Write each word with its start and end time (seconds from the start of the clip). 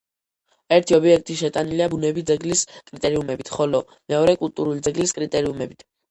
ერთი 0.75 0.93
ობიექტი 0.95 1.33
შეტანილია 1.41 1.89
ბუნები 1.91 2.23
ძეგლის 2.29 2.63
კრიტერიუმებით, 2.91 3.51
ხოლო 3.57 3.81
მეორე 4.13 4.35
კულტურული 4.45 4.81
ძეგლის 4.89 5.13
კრიტერიუმებით. 5.19 5.85